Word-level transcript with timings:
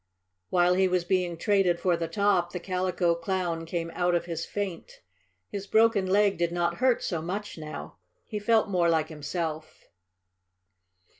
While 0.49 0.73
he 0.73 0.87
was 0.87 1.03
being 1.03 1.37
traded 1.37 1.79
for 1.79 1.95
the 1.95 2.07
top 2.07 2.53
the 2.53 2.59
Calico 2.59 3.13
Clown 3.13 3.67
came 3.67 3.91
out 3.93 4.15
of 4.15 4.25
his 4.25 4.47
faint. 4.47 4.99
His 5.47 5.67
broken 5.67 6.07
leg 6.07 6.39
did 6.39 6.51
not 6.51 6.77
hurt 6.77 7.03
so 7.03 7.21
much 7.21 7.55
now. 7.55 7.97
He 8.25 8.39
felt 8.39 8.67
more 8.67 8.89
like 8.89 9.09
himself. 9.09 9.85